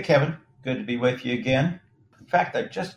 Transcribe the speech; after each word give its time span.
Hey, 0.00 0.06
Kevin. 0.06 0.38
Good 0.64 0.78
to 0.78 0.84
be 0.84 0.96
with 0.96 1.26
you 1.26 1.34
again. 1.34 1.78
In 2.18 2.24
fact, 2.24 2.56
I 2.56 2.62
just 2.62 2.96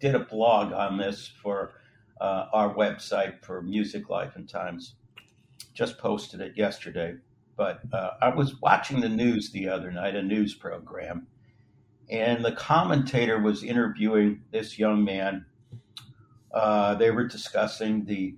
did 0.00 0.14
a 0.14 0.18
blog 0.18 0.74
on 0.74 0.98
this 0.98 1.32
for 1.42 1.72
uh, 2.20 2.48
our 2.52 2.74
website 2.74 3.42
for 3.42 3.62
Music 3.62 4.10
Life 4.10 4.36
and 4.36 4.46
Times. 4.46 4.96
Just 5.72 5.96
posted 5.96 6.42
it 6.42 6.52
yesterday. 6.54 7.14
But 7.56 7.80
uh, 7.90 8.10
I 8.20 8.28
was 8.34 8.60
watching 8.60 9.00
the 9.00 9.08
news 9.08 9.50
the 9.50 9.66
other 9.70 9.90
night, 9.90 10.14
a 10.14 10.22
news 10.22 10.52
program, 10.52 11.26
and 12.10 12.44
the 12.44 12.52
commentator 12.52 13.40
was 13.40 13.64
interviewing 13.64 14.42
this 14.50 14.78
young 14.78 15.02
man. 15.02 15.46
Uh, 16.52 16.96
they 16.96 17.10
were 17.10 17.26
discussing 17.26 18.04
the 18.04 18.36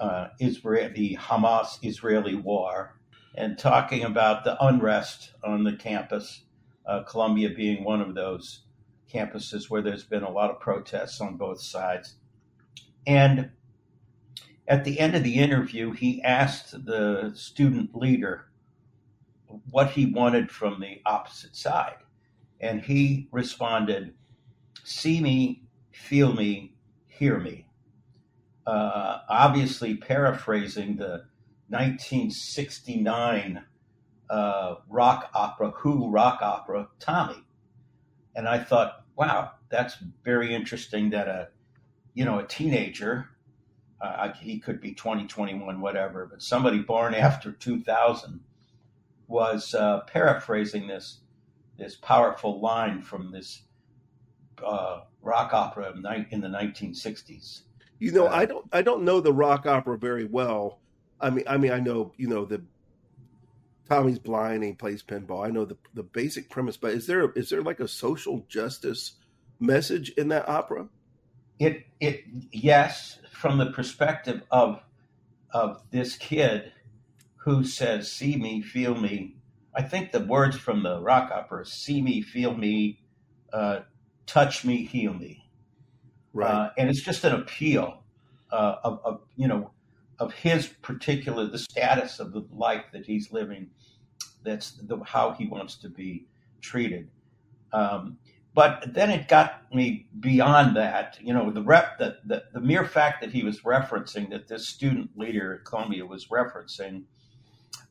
uh, 0.00 0.30
Israel, 0.40 0.90
the 0.92 1.16
Hamas 1.16 1.78
Israeli 1.84 2.34
war, 2.34 2.98
and 3.36 3.56
talking 3.56 4.02
about 4.02 4.42
the 4.42 4.60
unrest 4.64 5.34
on 5.44 5.62
the 5.62 5.76
campus. 5.76 6.42
Uh, 6.90 7.04
Columbia 7.04 7.50
being 7.50 7.84
one 7.84 8.00
of 8.00 8.16
those 8.16 8.62
campuses 9.08 9.70
where 9.70 9.80
there's 9.80 10.02
been 10.02 10.24
a 10.24 10.30
lot 10.30 10.50
of 10.50 10.58
protests 10.58 11.20
on 11.20 11.36
both 11.36 11.60
sides. 11.60 12.16
And 13.06 13.50
at 14.66 14.82
the 14.82 14.98
end 14.98 15.14
of 15.14 15.22
the 15.22 15.36
interview, 15.36 15.92
he 15.92 16.20
asked 16.24 16.84
the 16.84 17.30
student 17.36 17.94
leader 17.94 18.46
what 19.70 19.92
he 19.92 20.06
wanted 20.06 20.50
from 20.50 20.80
the 20.80 21.00
opposite 21.06 21.54
side. 21.54 21.98
And 22.60 22.82
he 22.82 23.28
responded, 23.30 24.14
See 24.82 25.20
me, 25.20 25.62
feel 25.92 26.32
me, 26.32 26.74
hear 27.06 27.38
me. 27.38 27.68
Uh, 28.66 29.18
obviously, 29.28 29.94
paraphrasing 29.94 30.96
the 30.96 31.26
1969 31.68 33.62
uh, 34.30 34.76
rock 34.88 35.28
opera, 35.34 35.70
Who 35.78 36.08
rock 36.08 36.40
opera, 36.40 36.88
Tommy. 37.00 37.44
And 38.36 38.48
I 38.48 38.58
thought, 38.58 39.04
wow, 39.16 39.50
that's 39.68 39.96
very 40.24 40.54
interesting 40.54 41.10
that 41.10 41.28
a, 41.28 41.48
you 42.14 42.24
know, 42.24 42.38
a 42.38 42.46
teenager, 42.46 43.28
uh, 44.00 44.32
he 44.32 44.60
could 44.60 44.80
be 44.80 44.94
20, 44.94 45.26
21, 45.26 45.80
whatever, 45.80 46.26
but 46.30 46.42
somebody 46.42 46.78
born 46.78 47.14
after 47.14 47.52
2000 47.52 48.40
was 49.26 49.74
uh, 49.74 50.00
paraphrasing 50.06 50.86
this 50.86 51.20
this 51.78 51.96
powerful 51.96 52.60
line 52.60 53.00
from 53.00 53.32
this 53.32 53.62
uh, 54.64 55.00
rock 55.22 55.54
opera 55.54 55.94
in 56.30 56.40
the 56.40 56.48
1960s. 56.48 57.62
You 57.98 58.12
know, 58.12 58.28
I 58.28 58.44
don't 58.44 58.66
I 58.72 58.82
don't 58.82 59.02
know 59.02 59.20
the 59.20 59.32
rock 59.32 59.66
opera 59.66 59.96
very 59.96 60.24
well. 60.24 60.80
I 61.20 61.30
mean, 61.30 61.44
I 61.48 61.56
mean, 61.56 61.72
I 61.72 61.80
know 61.80 62.12
you 62.16 62.28
know 62.28 62.44
the 62.44 62.62
Tommy's 63.90 64.20
blind 64.20 64.56
and 64.56 64.64
he 64.64 64.72
plays 64.72 65.02
pinball. 65.02 65.44
I 65.44 65.50
know 65.50 65.64
the 65.64 65.76
the 65.94 66.04
basic 66.04 66.48
premise, 66.48 66.76
but 66.76 66.92
is 66.92 67.08
there 67.08 67.32
is 67.32 67.50
there 67.50 67.60
like 67.60 67.80
a 67.80 67.88
social 67.88 68.46
justice 68.48 69.14
message 69.58 70.10
in 70.10 70.28
that 70.28 70.48
opera? 70.48 70.88
It 71.58 71.86
it 71.98 72.22
yes, 72.52 73.18
from 73.32 73.58
the 73.58 73.66
perspective 73.66 74.42
of 74.52 74.80
of 75.52 75.82
this 75.90 76.14
kid 76.14 76.72
who 77.38 77.64
says, 77.64 78.10
"See 78.12 78.36
me, 78.36 78.62
feel 78.62 78.94
me." 78.94 79.34
I 79.74 79.82
think 79.82 80.12
the 80.12 80.20
words 80.20 80.56
from 80.56 80.84
the 80.84 81.00
rock 81.00 81.32
opera: 81.32 81.66
"See 81.66 82.00
me, 82.00 82.22
feel 82.22 82.56
me, 82.56 83.00
uh, 83.52 83.80
touch 84.24 84.64
me, 84.64 84.84
heal 84.84 85.14
me." 85.14 85.50
Right, 86.32 86.48
uh, 86.48 86.70
and 86.78 86.88
it's 86.88 87.02
just 87.02 87.24
an 87.24 87.34
appeal 87.34 88.04
uh, 88.52 88.76
of, 88.84 89.00
of 89.04 89.20
you 89.34 89.48
know 89.48 89.72
of 90.20 90.34
his 90.34 90.68
particular 90.82 91.46
the 91.46 91.58
status 91.58 92.20
of 92.20 92.32
the 92.32 92.46
life 92.52 92.84
that 92.92 93.06
he's 93.06 93.32
living. 93.32 93.70
That's 94.44 94.72
the, 94.72 95.02
how 95.04 95.32
he 95.32 95.46
wants 95.46 95.76
to 95.76 95.88
be 95.88 96.26
treated. 96.60 97.08
Um, 97.72 98.18
but 98.52 98.92
then 98.92 99.10
it 99.10 99.28
got 99.28 99.72
me 99.72 100.08
beyond 100.18 100.76
that. 100.76 101.18
You 101.20 101.32
know, 101.32 101.50
the 101.50 101.62
rep 101.62 101.98
that 101.98 102.26
the, 102.26 102.44
the 102.52 102.60
mere 102.60 102.84
fact 102.84 103.22
that 103.22 103.32
he 103.32 103.42
was 103.42 103.60
referencing 103.60 104.30
that 104.30 104.48
this 104.48 104.68
student 104.68 105.10
leader 105.16 105.54
at 105.54 105.64
Columbia 105.64 106.04
was 106.04 106.26
referencing. 106.26 107.04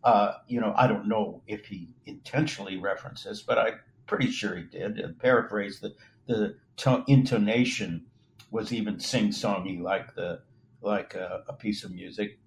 Uh, 0.04 0.34
you 0.48 0.62
know, 0.62 0.74
I 0.78 0.88
don't 0.88 1.08
know 1.08 1.42
if 1.48 1.66
he 1.66 1.90
intentionally 2.06 2.78
referenced 2.78 3.26
this, 3.26 3.42
but 3.42 3.58
I'm 3.58 3.80
pretty 4.06 4.32
sure 4.32 4.56
he 4.56 4.64
did. 4.64 5.00
And 5.00 5.18
paraphrase 5.18 5.80
the 5.80 5.96
the 6.28 6.56
to- 6.78 7.04
intonation 7.08 8.06
was 8.52 8.72
even 8.72 9.00
sing 9.00 9.30
songy 9.30 9.82
like 9.82 10.14
the 10.16 10.42
like 10.82 11.14
a, 11.16 11.44
a 11.48 11.54
piece 11.54 11.84
of 11.84 11.92
music. 11.92 12.40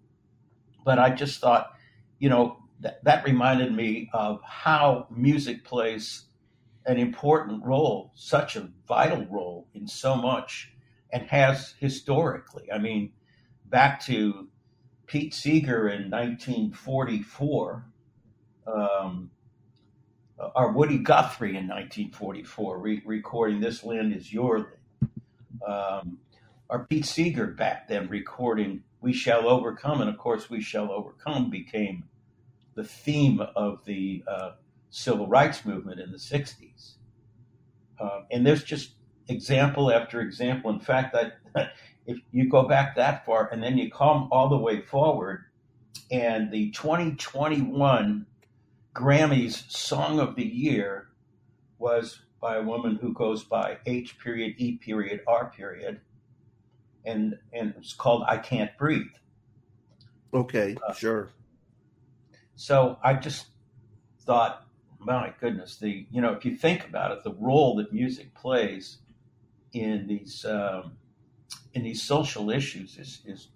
But 0.84 0.98
I 0.98 1.10
just 1.10 1.40
thought, 1.40 1.72
you 2.18 2.28
know, 2.28 2.58
that, 2.80 3.02
that 3.04 3.24
reminded 3.24 3.72
me 3.74 4.10
of 4.12 4.40
how 4.44 5.06
music 5.10 5.64
plays 5.64 6.24
an 6.86 6.98
important 6.98 7.64
role, 7.64 8.12
such 8.14 8.56
a 8.56 8.68
vital 8.88 9.24
role 9.30 9.68
in 9.74 9.86
so 9.86 10.16
much, 10.16 10.72
and 11.12 11.22
has 11.28 11.74
historically. 11.78 12.70
I 12.72 12.78
mean, 12.78 13.12
back 13.66 14.00
to 14.06 14.48
Pete 15.06 15.34
Seeger 15.34 15.88
in 15.88 16.10
1944, 16.10 17.86
um, 18.66 19.30
or 20.56 20.72
Woody 20.72 20.98
Guthrie 20.98 21.50
in 21.50 21.68
1944, 21.68 22.78
re- 22.78 23.02
recording 23.04 23.60
"This 23.60 23.84
Land 23.84 24.14
Is 24.14 24.32
Your 24.32 24.58
Land." 24.58 24.76
Um, 25.66 26.18
or 26.72 26.86
Pete 26.86 27.04
Seeger 27.04 27.48
back 27.48 27.86
then 27.86 28.08
recording 28.08 28.82
"We 29.02 29.12
Shall 29.12 29.46
Overcome," 29.46 30.00
and 30.00 30.08
of 30.08 30.16
course, 30.16 30.48
"We 30.48 30.62
Shall 30.62 30.90
Overcome" 30.90 31.50
became 31.50 32.04
the 32.74 32.82
theme 32.82 33.42
of 33.54 33.84
the 33.84 34.24
uh, 34.26 34.52
civil 34.88 35.26
rights 35.26 35.66
movement 35.66 36.00
in 36.00 36.10
the 36.10 36.16
'60s. 36.16 36.94
Uh, 38.00 38.22
and 38.30 38.46
there's 38.46 38.64
just 38.64 38.94
example 39.28 39.92
after 39.92 40.22
example. 40.22 40.70
In 40.70 40.80
fact, 40.80 41.14
that 41.14 41.34
if 42.06 42.18
you 42.30 42.48
go 42.48 42.66
back 42.66 42.96
that 42.96 43.26
far 43.26 43.50
and 43.52 43.62
then 43.62 43.76
you 43.76 43.90
come 43.90 44.30
all 44.32 44.48
the 44.48 44.56
way 44.56 44.80
forward, 44.80 45.44
and 46.10 46.50
the 46.50 46.70
2021 46.70 48.24
Grammys 48.94 49.70
Song 49.70 50.18
of 50.18 50.36
the 50.36 50.46
Year 50.46 51.08
was 51.78 52.22
by 52.40 52.56
a 52.56 52.62
woman 52.62 52.96
who 52.96 53.12
goes 53.12 53.44
by 53.44 53.76
H 53.84 54.18
period 54.18 54.54
E 54.56 54.78
period 54.78 55.20
R 55.28 55.50
period 55.54 56.00
and 57.04 57.38
and 57.52 57.74
it's 57.76 57.92
called 57.92 58.24
I 58.26 58.38
Can't 58.38 58.76
Breathe. 58.78 59.06
Okay, 60.34 60.76
uh, 60.86 60.92
sure. 60.92 61.30
So 62.54 62.98
I 63.02 63.14
just 63.14 63.46
thought, 64.20 64.66
my 64.98 65.32
goodness, 65.40 65.76
the 65.76 66.06
you 66.10 66.20
know 66.20 66.32
if 66.32 66.44
you 66.44 66.56
think 66.56 66.86
about 66.86 67.10
it, 67.12 67.24
the 67.24 67.34
role 67.34 67.76
that 67.76 67.92
music 67.92 68.34
plays 68.34 68.98
in 69.72 70.06
these 70.06 70.44
um, 70.44 70.96
in 71.74 71.82
these 71.82 72.02
social 72.02 72.50
issues 72.50 72.98
is 72.98 73.20
is 73.26 73.48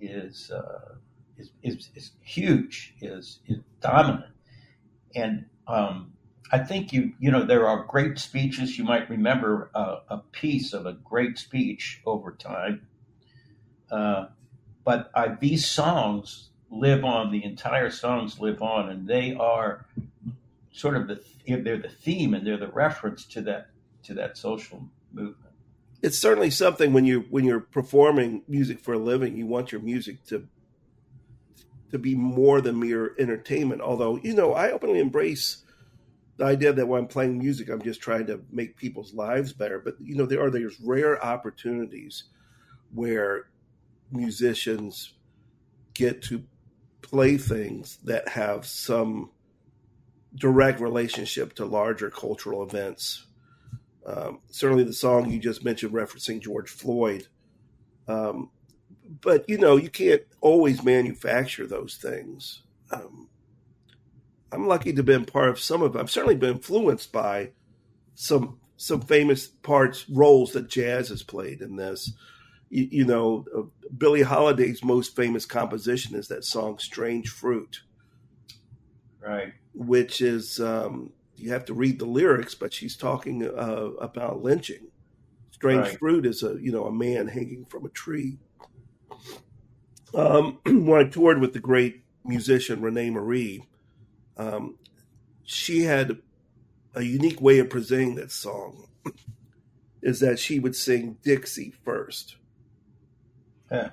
is, 0.00 0.50
uh, 0.50 0.94
is, 1.36 1.50
is, 1.62 1.90
is 1.94 2.12
huge, 2.22 2.94
is 3.00 3.40
is 3.46 3.58
dominant, 3.80 4.32
and 5.14 5.44
um, 5.66 6.12
I 6.52 6.58
think 6.58 6.92
you 6.92 7.12
you 7.18 7.30
know 7.30 7.44
there 7.44 7.68
are 7.68 7.84
great 7.84 8.18
speeches. 8.18 8.76
You 8.76 8.84
might 8.84 9.08
remember 9.08 9.70
a, 9.74 9.98
a 10.08 10.18
piece 10.32 10.72
of 10.72 10.86
a 10.86 10.92
great 10.92 11.38
speech 11.38 12.00
over 12.04 12.32
time, 12.32 12.86
uh, 13.90 14.26
but 14.84 15.10
I, 15.14 15.28
these 15.28 15.66
songs 15.66 16.50
live 16.70 17.04
on. 17.04 17.30
The 17.30 17.44
entire 17.44 17.90
songs 17.90 18.40
live 18.40 18.62
on, 18.62 18.88
and 18.88 19.06
they 19.06 19.34
are 19.34 19.86
sort 20.72 20.96
of 20.96 21.08
the 21.08 21.22
they're 21.46 21.78
the 21.78 21.88
theme 21.88 22.34
and 22.34 22.46
they're 22.46 22.56
the 22.56 22.68
reference 22.68 23.24
to 23.26 23.42
that 23.42 23.68
to 24.04 24.14
that 24.14 24.36
social 24.36 24.84
movement. 25.12 25.54
It's 26.02 26.18
certainly 26.18 26.50
something 26.50 26.92
when 26.92 27.04
you 27.04 27.26
when 27.30 27.44
you're 27.44 27.60
performing 27.60 28.42
music 28.48 28.80
for 28.80 28.94
a 28.94 28.98
living, 28.98 29.36
you 29.36 29.46
want 29.46 29.72
your 29.72 29.80
music 29.80 30.24
to 30.26 30.48
to 31.90 31.98
be 31.98 32.14
more 32.14 32.60
than 32.60 32.80
mere 32.80 33.14
entertainment. 33.18 33.80
Although 33.82 34.16
you 34.16 34.34
know, 34.34 34.54
I 34.54 34.70
openly 34.70 35.00
embrace 35.00 35.62
the 36.40 36.46
idea 36.46 36.72
that 36.72 36.88
when 36.88 37.02
I'm 37.02 37.06
playing 37.06 37.38
music, 37.38 37.68
I'm 37.68 37.82
just 37.82 38.00
trying 38.00 38.26
to 38.28 38.40
make 38.50 38.74
people's 38.74 39.12
lives 39.12 39.52
better. 39.52 39.78
But 39.78 39.96
you 40.00 40.14
know, 40.14 40.24
there 40.24 40.42
are 40.42 40.50
there's 40.50 40.80
rare 40.80 41.22
opportunities 41.22 42.24
where 42.94 43.50
musicians 44.10 45.12
get 45.92 46.22
to 46.22 46.42
play 47.02 47.36
things 47.36 47.98
that 48.04 48.26
have 48.26 48.64
some 48.64 49.30
direct 50.34 50.80
relationship 50.80 51.54
to 51.56 51.66
larger 51.66 52.08
cultural 52.08 52.62
events. 52.62 53.26
Um, 54.06 54.40
certainly, 54.50 54.84
the 54.84 54.94
song 54.94 55.28
you 55.30 55.38
just 55.38 55.62
mentioned 55.62 55.92
referencing 55.92 56.40
George 56.40 56.70
Floyd. 56.70 57.26
Um, 58.08 58.48
but 59.20 59.46
you 59.46 59.58
know, 59.58 59.76
you 59.76 59.90
can't 59.90 60.22
always 60.40 60.82
manufacture 60.82 61.66
those 61.66 61.96
things. 61.96 62.62
Um, 62.90 63.28
I'm 64.52 64.66
lucky 64.66 64.92
to 64.92 64.98
have 64.98 65.06
been 65.06 65.24
part 65.24 65.48
of 65.48 65.60
some 65.60 65.82
of. 65.82 65.96
I've 65.96 66.10
certainly 66.10 66.36
been 66.36 66.56
influenced 66.56 67.12
by 67.12 67.50
some 68.14 68.58
some 68.76 69.00
famous 69.00 69.46
parts 69.46 70.08
roles 70.08 70.52
that 70.52 70.68
jazz 70.68 71.10
has 71.10 71.22
played 71.22 71.60
in 71.60 71.76
this. 71.76 72.12
You, 72.70 72.88
you 72.90 73.04
know, 73.04 73.44
uh, 73.56 73.62
Billie 73.96 74.22
Holiday's 74.22 74.82
most 74.82 75.14
famous 75.14 75.44
composition 75.44 76.16
is 76.16 76.28
that 76.28 76.44
song 76.44 76.78
"Strange 76.78 77.28
Fruit," 77.28 77.82
right? 79.20 79.52
Which 79.72 80.20
is 80.20 80.58
um, 80.60 81.12
you 81.36 81.52
have 81.52 81.64
to 81.66 81.74
read 81.74 81.98
the 81.98 82.06
lyrics, 82.06 82.54
but 82.54 82.72
she's 82.72 82.96
talking 82.96 83.46
uh, 83.46 83.90
about 84.00 84.42
lynching. 84.42 84.88
Strange 85.50 85.88
right. 85.88 85.98
fruit 85.98 86.26
is 86.26 86.42
a 86.42 86.56
you 86.60 86.72
know 86.72 86.86
a 86.86 86.92
man 86.92 87.28
hanging 87.28 87.66
from 87.66 87.84
a 87.84 87.90
tree. 87.90 88.38
Um, 90.14 90.58
when 90.66 91.06
I 91.06 91.08
toured 91.08 91.40
with 91.40 91.52
the 91.52 91.60
great 91.60 92.02
musician 92.24 92.80
Rene 92.80 93.10
Marie, 93.10 93.64
um, 94.40 94.76
she 95.44 95.82
had 95.82 96.18
a 96.94 97.02
unique 97.02 97.40
way 97.40 97.58
of 97.58 97.68
presenting 97.68 98.14
that 98.16 98.32
song. 98.32 98.88
Is 100.02 100.20
that 100.20 100.38
she 100.38 100.58
would 100.58 100.74
sing 100.74 101.18
Dixie 101.22 101.74
first, 101.84 102.36
yeah. 103.70 103.90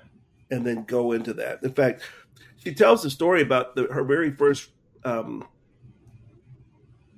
and 0.50 0.66
then 0.66 0.86
go 0.86 1.12
into 1.12 1.34
that. 1.34 1.62
In 1.64 1.74
fact, 1.74 2.02
she 2.64 2.74
tells 2.74 3.04
the 3.04 3.10
story 3.10 3.42
about 3.42 3.76
the, 3.76 3.88
her 3.92 4.06
very 4.06 4.32
first 4.32 4.70
um, 5.04 5.46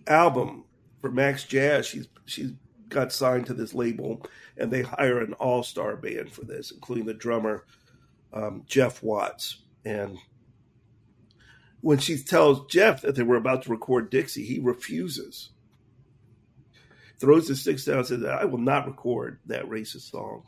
album 0.07 0.63
for 1.01 1.11
Max 1.11 1.43
Jazz. 1.43 1.85
She's 1.85 2.07
she's 2.25 2.53
got 2.87 3.13
signed 3.13 3.45
to 3.45 3.53
this 3.53 3.75
label, 3.75 4.25
and 4.57 4.71
they 4.71 4.81
hire 4.81 5.19
an 5.19 5.33
all 5.33 5.61
star 5.61 5.95
band 5.95 6.31
for 6.31 6.43
this, 6.45 6.71
including 6.71 7.05
the 7.05 7.13
drummer 7.13 7.65
um, 8.33 8.63
Jeff 8.65 9.03
Watts. 9.03 9.59
And 9.85 10.17
when 11.81 11.97
she 11.97 12.17
tells 12.17 12.65
Jeff 12.67 13.01
that 13.01 13.15
they 13.15 13.23
were 13.23 13.37
about 13.37 13.63
to 13.63 13.69
record 13.69 14.09
Dixie, 14.09 14.45
he 14.45 14.59
refuses. 14.59 15.49
Throws 17.19 17.47
the 17.47 17.55
sticks 17.55 17.85
down 17.85 17.97
and 17.99 18.07
says, 18.07 18.23
I 18.23 18.45
will 18.45 18.59
not 18.59 18.87
record 18.87 19.39
that 19.45 19.65
racist 19.65 20.11
song. 20.11 20.43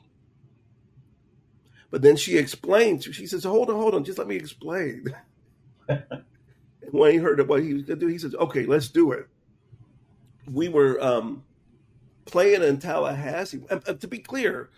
But 1.89 2.01
then 2.01 2.15
she 2.15 2.37
explains, 2.37 3.03
she 3.03 3.27
says, 3.27 3.43
Hold 3.43 3.69
on, 3.69 3.75
hold 3.75 3.93
on, 3.93 4.05
just 4.05 4.17
let 4.17 4.27
me 4.27 4.37
explain. 4.37 5.05
when 6.91 7.11
he 7.11 7.17
heard 7.17 7.45
what 7.47 7.61
he 7.61 7.73
was 7.73 7.83
going 7.83 7.99
to 7.99 8.05
do, 8.05 8.11
he 8.11 8.17
says, 8.17 8.33
Okay, 8.35 8.65
let's 8.65 8.87
do 8.87 9.11
it. 9.11 9.27
We 10.49 10.69
were 10.69 11.01
um, 11.03 11.43
playing 12.25 12.63
in 12.63 12.79
Tallahassee. 12.79 13.61
And, 13.69 13.99
to 13.99 14.07
be 14.07 14.19
clear, 14.19 14.69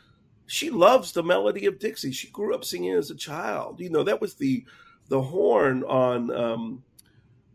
she 0.47 0.71
loves 0.71 1.11
the 1.11 1.23
melody 1.23 1.67
of 1.67 1.79
Dixie. 1.79 2.11
She 2.11 2.29
grew 2.29 2.55
up 2.55 2.65
singing 2.65 2.93
as 2.93 3.11
a 3.11 3.15
child. 3.15 3.79
You 3.79 3.91
know, 3.91 4.03
that 4.03 4.19
was 4.19 4.33
the 4.35 4.65
the 5.07 5.21
horn 5.21 5.83
on 5.83 6.31
um, 6.31 6.83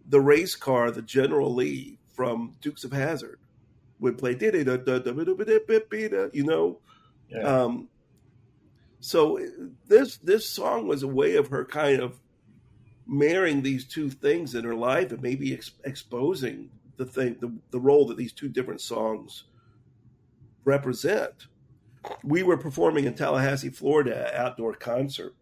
the 0.08 0.20
race 0.20 0.54
car, 0.54 0.90
the 0.90 1.02
General 1.02 1.54
Lee 1.54 1.98
from 2.14 2.54
Dukes 2.60 2.84
of 2.84 2.92
Hazzard 2.92 3.40
would 4.00 4.18
play. 4.18 4.36
You 6.32 6.44
know, 6.44 6.78
yeah. 7.30 7.42
um, 7.42 7.88
so 9.00 9.38
this 9.86 10.18
this 10.18 10.48
song 10.48 10.86
was 10.86 11.02
a 11.02 11.08
way 11.08 11.36
of 11.36 11.48
her 11.48 11.64
kind 11.64 12.00
of 12.00 12.20
marrying 13.06 13.62
these 13.62 13.86
two 13.86 14.10
things 14.10 14.54
in 14.54 14.64
her 14.64 14.74
life 14.74 15.12
and 15.12 15.22
maybe 15.22 15.54
ex- 15.54 15.70
exposing 15.84 16.68
the 16.98 17.06
thing 17.06 17.36
the, 17.40 17.50
the 17.70 17.80
role 17.80 18.06
that 18.06 18.18
these 18.18 18.34
two 18.34 18.48
different 18.48 18.82
songs 18.82 19.44
represent 20.64 21.46
we 22.22 22.42
were 22.42 22.56
performing 22.56 23.04
in 23.04 23.14
Tallahassee, 23.14 23.70
Florida, 23.70 24.30
outdoor 24.38 24.74
concert. 24.74 25.34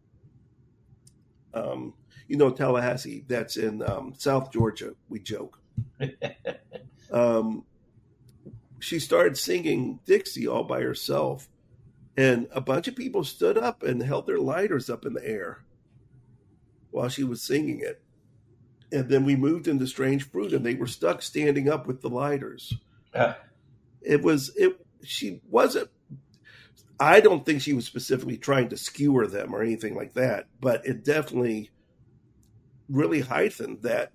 Um, 1.57 1.95
you 2.29 2.37
know, 2.37 2.51
Tallahassee, 2.51 3.25
that's 3.27 3.57
in 3.57 3.83
um, 3.83 4.15
South 4.17 4.53
Georgia, 4.53 4.95
we 5.09 5.21
joke. 5.21 5.59
um, 7.13 7.65
she 8.81 8.99
started 8.99 9.39
singing 9.39 10.01
Dixie 10.05 10.47
all 10.47 10.65
by 10.65 10.81
herself, 10.81 11.49
and 12.17 12.49
a 12.53 12.61
bunch 12.61 12.89
of 12.89 12.97
people 12.97 13.25
stood 13.25 13.57
up 13.57 13.83
and 13.83 14.03
held 14.03 14.27
their 14.27 14.39
lighters 14.39 14.91
up 14.91 15.07
in 15.07 15.15
the 15.15 15.27
air 15.27 15.65
while 16.91 17.09
she 17.09 17.25
was 17.25 17.43
singing 17.43 17.81
it. 17.81 18.03
And 18.93 19.09
then 19.09 19.25
we 19.25 19.37
moved 19.37 19.69
into 19.69 19.87
Strange 19.87 20.29
Fruit, 20.31 20.53
and 20.53 20.65
they 20.65 20.75
were 20.75 20.87
stuck 20.87 21.23
standing 21.23 21.69
up 21.69 21.87
with 21.87 22.03
the 22.03 22.11
lighters. 22.11 22.75
Uh. 23.15 23.35
It 24.03 24.23
was 24.23 24.55
it. 24.57 24.79
She 25.03 25.41
wasn't 25.49 25.91
I 26.99 27.21
don't 27.21 27.45
think 27.45 27.61
she 27.61 27.75
was 27.75 27.85
specifically 27.85 28.39
trying 28.39 28.69
to 28.71 28.77
skewer 28.77 29.27
them 29.27 29.55
or 29.55 29.63
anything 29.63 29.95
like 29.95 30.15
that, 30.15 30.47
but 30.61 30.87
it 30.87 31.05
definitely 31.05 31.71
really 32.89 33.21
heightened 33.21 33.83
that 33.83 34.13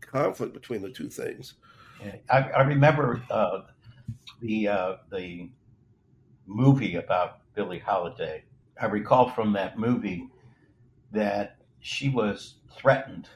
conflict 0.00 0.54
between 0.54 0.82
the 0.82 0.90
two 0.90 1.08
things. 1.08 1.54
Yeah, 2.02 2.16
I, 2.30 2.38
I, 2.50 2.62
remember 2.62 3.22
uh, 3.30 3.62
the 4.40 4.68
uh, 4.68 4.96
the 5.10 5.50
movie 6.46 6.96
about 6.96 7.40
Billie 7.54 7.78
Holiday. 7.78 8.44
I 8.80 8.86
recall 8.86 9.30
from 9.30 9.52
that 9.54 9.78
movie 9.78 10.28
that 11.12 11.56
she 11.80 12.08
was 12.08 12.56
threatened 12.76 13.28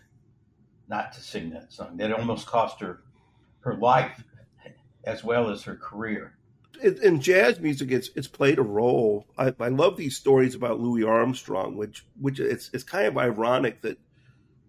not 0.88 1.12
to 1.12 1.20
sing 1.20 1.50
that 1.50 1.72
song. 1.72 1.96
That 1.96 2.12
almost 2.12 2.46
cost 2.46 2.80
her 2.80 3.02
her 3.60 3.74
life 3.74 4.22
as 5.04 5.24
well 5.24 5.50
as 5.50 5.62
her 5.62 5.76
career 5.76 6.37
in 6.82 7.20
jazz 7.20 7.60
music, 7.60 7.90
it's 7.90 8.10
it's 8.14 8.28
played 8.28 8.58
a 8.58 8.62
role. 8.62 9.26
I, 9.36 9.54
I 9.60 9.68
love 9.68 9.96
these 9.96 10.16
stories 10.16 10.54
about 10.54 10.80
Louis 10.80 11.04
Armstrong, 11.04 11.76
which 11.76 12.06
which 12.20 12.40
it's 12.40 12.70
it's 12.72 12.84
kind 12.84 13.06
of 13.06 13.18
ironic 13.18 13.82
that 13.82 13.98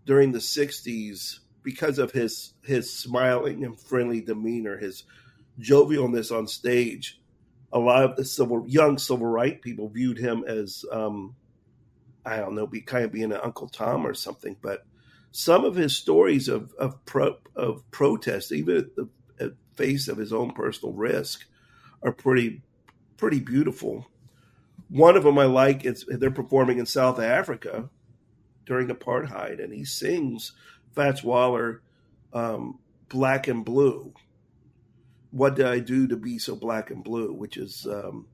during 0.05 0.31
the 0.31 0.39
'60s, 0.39 1.39
because 1.63 1.99
of 1.99 2.11
his 2.11 2.53
his 2.63 2.91
smiling 2.91 3.63
and 3.63 3.79
friendly 3.79 4.21
demeanor, 4.21 4.77
his 4.77 5.03
jovialness 5.59 6.35
on 6.35 6.47
stage, 6.47 7.21
a 7.71 7.79
lot 7.79 8.03
of 8.03 8.15
the 8.15 8.25
civil 8.25 8.65
young 8.67 8.97
civil 8.97 9.27
rights 9.27 9.59
people 9.61 9.89
viewed 9.89 10.17
him 10.17 10.43
as 10.47 10.85
um, 10.91 11.35
I 12.25 12.37
don't 12.37 12.55
know, 12.55 12.67
be 12.67 12.81
kind 12.81 13.05
of 13.05 13.11
being 13.11 13.31
an 13.31 13.39
Uncle 13.43 13.67
Tom 13.67 14.05
or 14.05 14.13
something. 14.13 14.55
But 14.61 14.85
some 15.31 15.65
of 15.65 15.75
his 15.75 15.95
stories 15.95 16.47
of 16.47 16.73
of 16.73 17.03
pro, 17.05 17.37
of 17.55 17.89
protest, 17.91 18.51
even 18.51 18.77
at 18.77 18.95
the 18.95 19.09
at 19.39 19.51
face 19.75 20.07
of 20.07 20.17
his 20.17 20.33
own 20.33 20.51
personal 20.51 20.93
risk, 20.93 21.45
are 22.03 22.11
pretty 22.11 22.61
pretty 23.17 23.39
beautiful. 23.39 24.07
One 24.89 25.15
of 25.15 25.23
them 25.23 25.37
I 25.37 25.45
like 25.45 25.85
is 25.85 26.05
they're 26.07 26.31
performing 26.31 26.79
in 26.79 26.85
South 26.85 27.19
Africa 27.19 27.89
during 28.65 28.87
apartheid, 28.87 29.63
and 29.63 29.73
he 29.73 29.83
sings 29.83 30.53
Fats 30.95 31.23
Waller, 31.23 31.81
um, 32.33 32.79
"Black 33.09 33.47
and 33.47 33.63
Blue." 33.63 34.13
What 35.31 35.55
did 35.55 35.67
I 35.67 35.79
do 35.79 36.07
to 36.07 36.17
be 36.17 36.39
so 36.39 36.55
black 36.55 36.89
and 36.89 37.03
blue? 37.03 37.33
Which 37.33 37.55
is 37.57 37.85
um, 37.85 38.25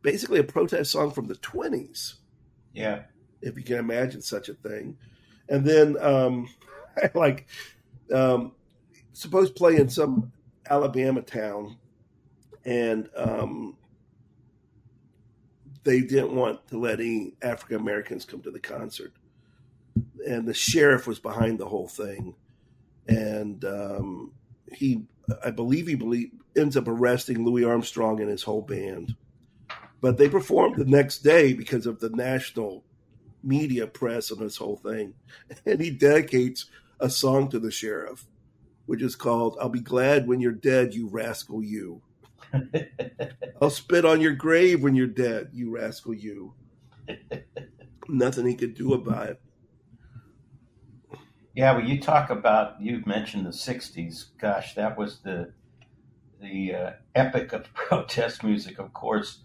basically 0.00 0.38
a 0.38 0.44
protest 0.44 0.90
song 0.90 1.10
from 1.10 1.26
the 1.26 1.36
twenties. 1.36 2.14
Yeah, 2.72 3.02
if 3.42 3.56
you 3.56 3.62
can 3.62 3.76
imagine 3.76 4.22
such 4.22 4.48
a 4.48 4.54
thing. 4.54 4.96
And 5.48 5.66
then 5.66 5.96
um, 6.00 6.48
I 6.96 7.10
like 7.14 7.46
um, 8.12 8.52
suppose 9.12 9.50
play 9.50 9.76
in 9.76 9.88
some 9.88 10.32
Alabama 10.68 11.20
town 11.20 11.76
and 12.64 13.08
um, 13.16 13.76
they 15.84 16.00
didn't 16.00 16.34
want 16.34 16.66
to 16.68 16.78
let 16.78 17.00
any 17.00 17.34
African 17.42 17.76
Americans 17.76 18.24
come 18.24 18.40
to 18.42 18.50
the 18.50 18.60
concert. 18.60 19.12
And 20.26 20.48
the 20.48 20.54
sheriff 20.54 21.06
was 21.06 21.18
behind 21.18 21.58
the 21.58 21.68
whole 21.68 21.88
thing, 21.88 22.34
and 23.06 23.62
um, 23.64 24.32
he, 24.72 25.04
I 25.44 25.50
believe, 25.50 25.86
he 25.86 25.94
believe, 25.94 26.30
ends 26.56 26.76
up 26.76 26.88
arresting 26.88 27.44
Louis 27.44 27.64
Armstrong 27.64 28.20
and 28.20 28.30
his 28.30 28.42
whole 28.42 28.62
band. 28.62 29.14
But 30.00 30.16
they 30.16 30.28
performed 30.28 30.76
the 30.76 30.86
next 30.86 31.18
day 31.18 31.52
because 31.52 31.86
of 31.86 32.00
the 32.00 32.08
national 32.10 32.84
media 33.42 33.86
press 33.86 34.32
on 34.32 34.38
this 34.38 34.56
whole 34.56 34.76
thing, 34.76 35.14
and 35.66 35.80
he 35.80 35.90
dedicates 35.90 36.66
a 37.00 37.10
song 37.10 37.50
to 37.50 37.58
the 37.58 37.70
sheriff, 37.70 38.26
which 38.86 39.02
is 39.02 39.14
called 39.14 39.58
"I'll 39.60 39.68
Be 39.68 39.80
Glad 39.80 40.26
When 40.26 40.40
You're 40.40 40.52
Dead, 40.52 40.94
You 40.94 41.08
Rascal 41.08 41.62
You." 41.62 42.00
I'll 43.60 43.70
spit 43.70 44.04
on 44.04 44.20
your 44.20 44.34
grave 44.34 44.82
when 44.82 44.94
you're 44.94 45.06
dead, 45.06 45.50
you 45.52 45.70
rascal, 45.70 46.14
you. 46.14 46.54
Nothing 48.08 48.46
he 48.46 48.54
could 48.54 48.74
do 48.74 48.94
about 48.94 49.28
it. 49.28 49.40
Yeah, 51.54 51.72
well, 51.72 51.84
you 51.84 52.00
talk 52.00 52.30
about 52.30 52.80
you've 52.80 53.06
mentioned 53.06 53.46
the 53.46 53.50
'60s. 53.50 54.26
Gosh, 54.38 54.74
that 54.74 54.98
was 54.98 55.20
the 55.20 55.52
the 56.40 56.74
uh, 56.74 56.90
epic 57.14 57.52
of 57.52 57.72
protest 57.74 58.42
music. 58.42 58.78
Of 58.78 58.92
course, 58.92 59.44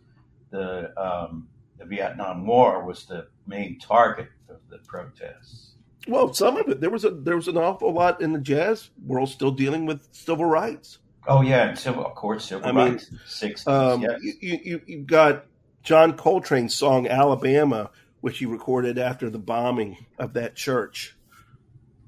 the 0.49 0.91
um, 0.99 1.47
the 1.77 1.85
Vietnam 1.85 2.45
War 2.45 2.83
was 2.83 3.05
the 3.05 3.27
main 3.45 3.79
target 3.79 4.29
of 4.49 4.57
the 4.69 4.79
protests. 4.79 5.75
Well, 6.07 6.33
some 6.33 6.57
of 6.57 6.67
it 6.67 6.81
there 6.81 6.89
was 6.89 7.05
a 7.05 7.11
there 7.11 7.35
was 7.35 7.47
an 7.47 7.57
awful 7.57 7.93
lot 7.93 8.21
in 8.21 8.33
the 8.33 8.39
jazz 8.39 8.89
world 9.05 9.29
still 9.29 9.51
dealing 9.51 9.85
with 9.85 10.07
civil 10.11 10.45
rights. 10.45 10.99
Oh 11.27 11.41
yeah, 11.41 11.73
civil, 11.73 12.05
of 12.05 12.15
course, 12.15 12.45
civil 12.45 12.67
I 12.67 12.71
rights. 12.71 13.11
Mean, 13.11 13.19
60s, 13.27 13.67
um, 13.67 14.01
yes. 14.01 14.19
you, 14.21 14.59
you 14.63 14.81
you 14.85 15.01
got 15.01 15.45
John 15.83 16.15
Coltrane's 16.17 16.73
song 16.73 17.07
"Alabama," 17.07 17.91
which 18.21 18.39
he 18.39 18.45
recorded 18.45 18.97
after 18.97 19.29
the 19.29 19.39
bombing 19.39 20.05
of 20.17 20.33
that 20.33 20.55
church, 20.55 21.15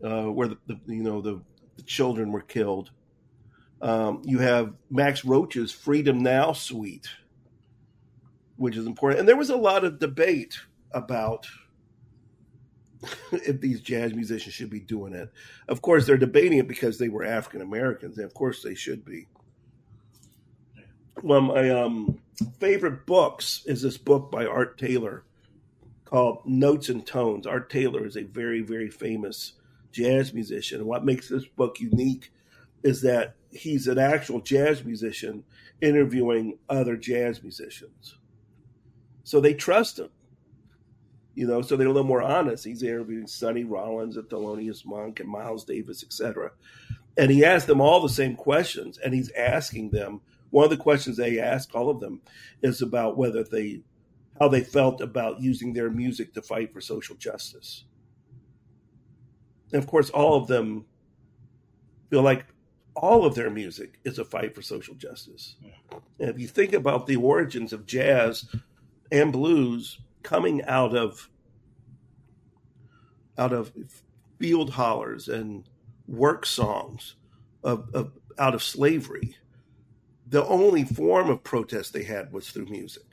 uh, 0.03 0.23
where 0.23 0.47
the, 0.47 0.57
the, 0.67 0.79
you 0.87 1.03
know 1.03 1.21
the, 1.21 1.41
the 1.77 1.83
children 1.83 2.31
were 2.31 2.41
killed. 2.41 2.91
Um, 3.81 4.21
you 4.25 4.39
have 4.39 4.73
Max 4.89 5.25
Roach's 5.25 5.71
"Freedom 5.71 6.19
Now" 6.23 6.53
suite, 6.53 7.09
which 8.55 8.77
is 8.77 8.85
important, 8.85 9.19
and 9.19 9.29
there 9.29 9.37
was 9.37 9.49
a 9.49 9.57
lot 9.57 9.83
of 9.83 9.99
debate 9.99 10.59
about 10.93 11.47
if 13.31 13.59
these 13.61 13.81
jazz 13.81 14.13
musicians 14.13 14.53
should 14.53 14.69
be 14.69 14.79
doing 14.79 15.13
it. 15.13 15.31
Of 15.67 15.81
course, 15.81 16.05
they're 16.05 16.17
debating 16.17 16.59
it 16.59 16.67
because 16.67 16.97
they 16.97 17.09
were 17.09 17.23
African 17.23 17.61
Americans, 17.61 18.17
and 18.17 18.25
of 18.25 18.33
course 18.33 18.61
they 18.61 18.75
should 18.75 19.03
be. 19.05 19.27
One 21.21 21.49
of 21.49 21.55
my 21.55 21.69
um, 21.69 22.19
favorite 22.59 23.05
books 23.05 23.63
is 23.65 23.81
this 23.81 23.97
book 23.97 24.31
by 24.31 24.45
Art 24.45 24.77
Taylor 24.77 25.23
called 26.05 26.41
Notes 26.45 26.89
and 26.89 27.05
Tones. 27.05 27.45
Art 27.45 27.69
Taylor 27.69 28.05
is 28.05 28.17
a 28.17 28.23
very, 28.23 28.61
very 28.61 28.89
famous 28.89 29.53
jazz 29.91 30.33
musician. 30.33 30.85
What 30.85 31.05
makes 31.05 31.29
this 31.29 31.45
book 31.45 31.79
unique 31.79 32.31
is 32.83 33.01
that 33.01 33.35
he's 33.51 33.87
an 33.87 33.99
actual 33.99 34.41
jazz 34.41 34.83
musician 34.83 35.43
interviewing 35.81 36.57
other 36.69 36.95
jazz 36.95 37.43
musicians. 37.43 38.15
So 39.23 39.39
they 39.39 39.53
trust 39.53 39.99
him. 39.99 40.09
You 41.33 41.47
know, 41.47 41.61
so 41.61 41.77
they're 41.77 41.87
a 41.87 41.91
little 41.91 42.07
more 42.07 42.21
honest. 42.21 42.65
He's 42.65 42.83
interviewing 42.83 43.27
Sonny 43.27 43.63
Rollins 43.63 44.17
and 44.17 44.27
Thelonious 44.27 44.85
Monk 44.85 45.19
and 45.19 45.29
Miles 45.29 45.63
Davis, 45.63 46.03
etc. 46.03 46.51
And 47.17 47.31
he 47.31 47.45
asked 47.45 47.67
them 47.67 47.81
all 47.81 48.01
the 48.01 48.09
same 48.09 48.35
questions, 48.35 48.97
and 48.97 49.13
he's 49.13 49.31
asking 49.31 49.91
them. 49.91 50.21
One 50.49 50.65
of 50.65 50.69
the 50.69 50.77
questions 50.77 51.15
they 51.15 51.39
ask 51.39 51.73
all 51.73 51.89
of 51.89 52.01
them 52.01 52.21
is 52.61 52.81
about 52.81 53.17
whether 53.17 53.43
they, 53.43 53.83
how 54.37 54.49
they 54.49 54.61
felt 54.61 54.99
about 54.99 55.39
using 55.39 55.71
their 55.71 55.89
music 55.89 56.33
to 56.33 56.41
fight 56.41 56.73
for 56.73 56.81
social 56.81 57.15
justice. 57.15 57.85
And 59.71 59.81
of 59.81 59.87
course, 59.87 60.09
all 60.09 60.35
of 60.35 60.47
them 60.47 60.85
feel 62.09 62.21
like 62.21 62.45
all 62.95 63.25
of 63.25 63.35
their 63.35 63.49
music 63.49 63.99
is 64.03 64.19
a 64.19 64.25
fight 64.25 64.53
for 64.53 64.61
social 64.61 64.95
justice. 64.95 65.55
And 66.19 66.29
if 66.29 66.39
you 66.39 66.47
think 66.47 66.73
about 66.73 67.07
the 67.07 67.15
origins 67.15 67.71
of 67.71 67.85
jazz 67.85 68.53
and 69.11 69.31
blues 69.31 69.99
coming 70.23 70.63
out 70.63 70.95
of 70.95 71.29
out 73.37 73.53
of 73.53 73.71
field 74.39 74.71
hollers 74.71 75.27
and 75.27 75.63
work 76.07 76.45
songs 76.45 77.15
of, 77.63 77.89
of 77.93 78.11
out 78.37 78.53
of 78.53 78.63
slavery, 78.63 79.35
the 80.27 80.45
only 80.45 80.83
form 80.83 81.29
of 81.29 81.43
protest 81.43 81.93
they 81.93 82.03
had 82.03 82.31
was 82.31 82.49
through 82.49 82.65
music. 82.65 83.03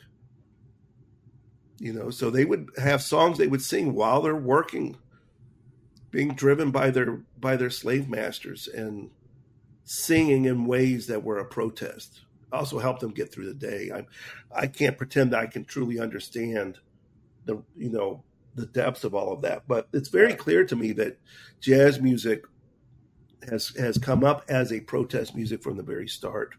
You 1.78 1.92
know, 1.92 2.10
so 2.10 2.30
they 2.30 2.44
would 2.44 2.70
have 2.76 3.02
songs 3.02 3.38
they 3.38 3.46
would 3.46 3.62
sing 3.62 3.94
while 3.94 4.20
they're 4.22 4.34
working, 4.34 4.96
being 6.10 6.34
driven 6.34 6.70
by 6.70 6.90
their 6.90 7.20
by 7.38 7.56
their 7.56 7.70
slave 7.70 8.08
masters 8.08 8.66
and 8.68 9.10
singing 9.84 10.44
in 10.44 10.66
ways 10.66 11.06
that 11.06 11.22
were 11.22 11.38
a 11.38 11.44
protest. 11.44 12.22
Also 12.52 12.78
helped 12.78 13.00
them 13.00 13.12
get 13.12 13.32
through 13.32 13.46
the 13.46 13.54
day. 13.54 13.90
I 13.94 14.06
I 14.52 14.66
can't 14.66 14.98
pretend 14.98 15.32
that 15.32 15.40
I 15.40 15.46
can 15.46 15.64
truly 15.64 16.00
understand 16.00 16.78
the 17.49 17.62
you 17.76 17.90
know 17.90 18.23
the 18.55 18.67
depths 18.67 19.02
of 19.02 19.14
all 19.14 19.33
of 19.33 19.43
that, 19.43 19.64
but 19.67 19.88
it's 19.93 20.09
very 20.09 20.35
clear 20.35 20.64
to 20.64 20.76
me 20.76 20.93
that 20.93 21.19
jazz 21.61 22.00
music 22.00 22.45
has 23.49 23.69
has 23.76 23.99
come 23.99 24.23
up 24.23 24.45
as 24.49 24.73
a 24.73 24.81
protest 24.81 25.35
music 25.35 25.62
from 25.62 25.76
the 25.76 25.83
very 25.83 26.07
start. 26.07 26.55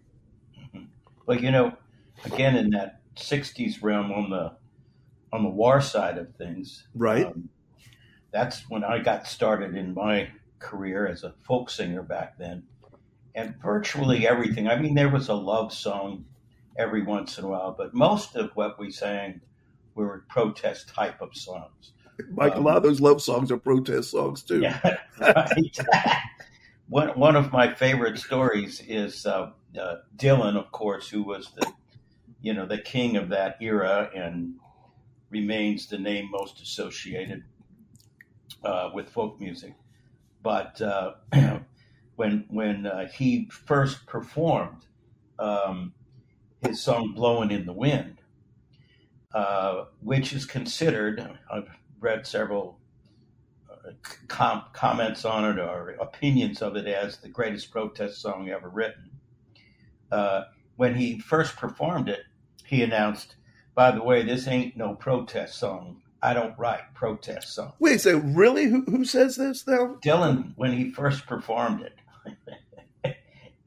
Mm-hmm. 0.60 0.86
Well, 1.26 1.40
you 1.40 1.52
know, 1.52 1.78
again 2.26 2.58
in 2.58 2.72
that 2.72 3.02
'60s 3.16 3.82
realm 3.82 4.12
on 4.12 4.30
the 4.30 4.54
on 5.32 5.44
the 5.44 5.50
war 5.50 5.80
side 5.80 6.18
of 6.18 6.36
things, 6.36 6.88
right? 6.96 7.28
Um, 7.28 7.50
that's 8.32 8.70
when 8.70 8.84
I 8.84 9.00
got 9.00 9.28
started 9.28 9.76
in 9.76 9.94
my 9.94 10.30
career 10.58 11.08
as 11.08 11.24
a 11.24 11.34
folk 11.48 11.70
singer 11.70 12.04
back 12.04 12.38
then 12.38 12.64
and 13.36 13.56
virtually 13.62 14.28
everything. 14.28 14.68
I 14.68 14.80
mean, 14.80 14.96
there 14.96 15.10
was 15.10 15.30
a 15.30 15.34
love 15.34 15.74
song 15.74 16.26
every 16.78 17.04
once 17.04 17.38
in 17.38 17.46
a 17.46 17.48
while, 17.48 17.76
but 17.78 17.94
most 17.94 18.36
of 18.36 18.52
what 18.56 18.80
we 18.80 18.92
sang 18.92 19.42
were 20.06 20.26
protest 20.30 20.90
type 20.90 21.22
of 21.22 21.36
songs. 21.36 21.94
Mike, 22.32 22.54
um, 22.54 22.60
a 22.60 22.62
lot 22.62 22.78
of 22.78 22.84
those 22.84 23.00
love 23.00 23.22
songs 23.22 23.52
are 23.52 23.58
protest 23.58 24.12
songs 24.12 24.44
too. 24.44 24.62
Yeah, 24.62 24.98
right. 25.20 25.78
one 26.90 27.10
one 27.10 27.36
of 27.36 27.52
my 27.52 27.74
favorite 27.74 28.18
stories 28.18 28.82
is 28.88 29.26
uh, 29.26 29.52
uh, 29.80 29.96
Dylan, 30.18 30.58
of 30.58 30.72
course, 30.72 31.10
who 31.10 31.24
was 31.24 31.52
the 31.56 31.72
you 32.42 32.54
know 32.54 32.66
the 32.66 32.78
king 32.78 33.16
of 33.16 33.30
that 33.30 33.58
era 33.62 34.10
and 34.16 34.56
remains 35.30 35.88
the 35.88 35.98
name 35.98 36.30
most 36.32 36.62
associated 36.62 37.44
uh, 38.64 38.90
with 38.94 39.10
folk 39.10 39.40
music. 39.40 39.76
But 40.42 40.82
uh, 40.82 41.14
when 42.16 42.46
when 42.50 42.86
uh, 42.86 43.08
he 43.08 43.48
first 43.50 44.06
performed 44.06 44.86
um, 45.38 45.94
his 46.62 46.82
song 46.82 47.14
"Blowing 47.14 47.52
in 47.52 47.66
the 47.66 47.74
Wind," 47.74 48.19
uh, 49.34 49.86
which 50.02 50.34
is 50.34 50.46
considered. 50.46 51.38
I've 51.52 51.70
read 52.00 52.26
several 52.26 52.80
uh, 53.70 53.92
com- 54.28 54.66
comments 54.74 55.26
on 55.26 55.46
it 55.46 55.60
or 55.60 55.92
opinions 56.00 56.62
of 56.62 56.76
it 56.76 56.88
as 56.88 57.18
the 57.18 57.30
greatest 57.30 57.72
protest 57.72 58.22
song 58.22 58.50
ever 58.50 58.70
written. 58.70 59.12
Uh, 60.12 60.44
when 60.78 60.96
he 60.96 61.20
first 61.20 61.58
performed 61.58 62.10
it, 62.10 62.22
he 62.66 62.82
announced, 62.84 63.36
"By 63.76 63.92
the 63.92 64.04
way, 64.04 64.24
this 64.24 64.48
ain't 64.48 64.78
no 64.78 64.96
protest 64.96 65.60
song. 65.60 66.02
I 66.22 66.34
don't 66.34 66.58
write 66.58 66.94
protest 66.96 67.54
songs." 67.54 67.74
Wait, 67.80 68.02
so 68.02 68.18
really, 68.18 68.66
who 68.66 68.84
who 68.86 69.06
says 69.06 69.36
this 69.36 69.68
now? 69.68 69.98
Dylan, 70.04 70.54
when 70.56 70.74
he 70.74 70.92
first 70.92 71.28
performed 71.28 71.82
it. 71.82 71.96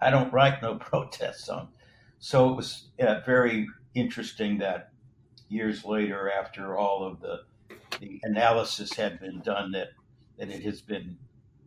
I 0.01 0.11
don't 0.11 0.33
write 0.33 0.61
no 0.63 0.75
protest 0.91 1.45
song. 1.45 1.69
So 2.19 2.51
it 2.51 2.57
was 2.57 2.89
uh, 3.01 3.21
very 3.25 3.69
interesting 3.95 4.59
that 4.59 4.92
years 5.53 5.85
later, 5.85 6.31
after 6.31 6.77
all 6.77 7.05
of 7.05 7.21
the 7.21 7.43
the 8.01 8.19
analysis 8.25 8.95
had 8.95 9.21
been 9.21 9.41
done, 9.41 9.73
that 9.73 9.89
that 10.39 10.51
it 10.51 10.63
has 10.63 10.81
been 10.81 11.17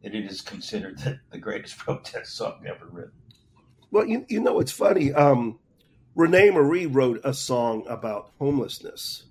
that 0.04 0.14
it 0.14 0.26
is 0.26 0.42
considered 0.42 1.00
the, 1.00 1.20
the 1.32 1.38
greatest 1.38 1.78
protest 1.80 2.36
song 2.36 2.64
ever 2.68 2.88
written. 2.88 3.12
Well, 3.92 4.06
you, 4.06 4.26
you 4.28 4.42
know, 4.42 4.60
it's 4.60 4.72
funny. 4.72 5.14
Um, 5.14 5.60
Renee 6.16 6.52
Marie 6.52 6.86
wrote 6.86 7.22
a 7.24 7.34
song 7.34 7.86
about 7.88 8.32
homelessness. 8.40 9.26